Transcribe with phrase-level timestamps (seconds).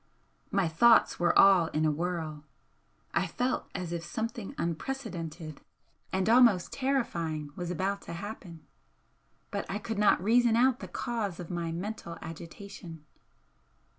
[0.49, 2.43] My thoughts were all in a whirl,
[3.13, 5.61] I felt as if something unprecedented
[6.11, 8.65] and almost terrifying was about to happen,
[9.51, 13.05] but I could not reason out the cause of my mental agitation.